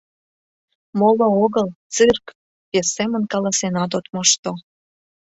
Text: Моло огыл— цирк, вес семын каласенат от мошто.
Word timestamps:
Моло 0.99 1.27
огыл— 1.43 1.67
цирк, 1.93 2.25
вес 2.71 2.87
семын 2.95 3.23
каласенат 3.31 3.91
от 3.99 4.05
мошто. 4.13 4.51